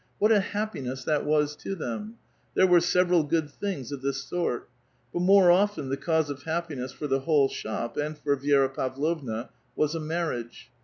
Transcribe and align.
What 0.17 0.31
a 0.31 0.39
hap 0.39 0.73
piness 0.73 1.05
that 1.05 1.27
was 1.27 1.55
to 1.57 1.75
them! 1.75 2.15
There 2.55 2.65
were 2.65 2.79
several 2.79 3.21
good 3.23 3.51
things 3.51 3.91
of 3.91 4.01
this 4.01 4.23
sort. 4.23 4.67
But 5.13 5.19
more 5.19 5.51
often 5.51 5.89
the 5.89 5.95
cause 5.97 6.31
of 6.31 6.41
happiness 6.41 6.91
for 6.91 7.05
the 7.05 7.19
whole 7.19 7.47
shop, 7.49 7.97
and 7.97 8.17
for 8.17 8.35
Vi6ra 8.35 8.73
Pavlovna, 8.73 9.49
was 9.75 9.93
a 9.93 9.99
marriage. 9.99 10.71